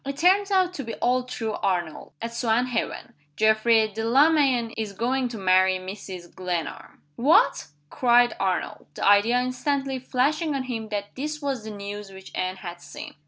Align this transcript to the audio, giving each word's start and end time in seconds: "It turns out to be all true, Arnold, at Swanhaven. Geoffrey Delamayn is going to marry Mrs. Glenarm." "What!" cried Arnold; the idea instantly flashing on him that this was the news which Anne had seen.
"It 0.03 0.17
turns 0.17 0.49
out 0.49 0.73
to 0.73 0.83
be 0.83 0.95
all 0.95 1.25
true, 1.25 1.53
Arnold, 1.61 2.13
at 2.23 2.31
Swanhaven. 2.33 3.13
Geoffrey 3.35 3.87
Delamayn 3.87 4.73
is 4.75 4.93
going 4.93 5.27
to 5.27 5.37
marry 5.37 5.77
Mrs. 5.77 6.33
Glenarm." 6.33 7.03
"What!" 7.17 7.67
cried 7.91 8.33
Arnold; 8.39 8.87
the 8.95 9.07
idea 9.07 9.39
instantly 9.39 9.99
flashing 9.99 10.55
on 10.55 10.63
him 10.63 10.89
that 10.89 11.13
this 11.15 11.39
was 11.39 11.65
the 11.65 11.69
news 11.69 12.09
which 12.11 12.31
Anne 12.33 12.55
had 12.55 12.81
seen. 12.81 13.13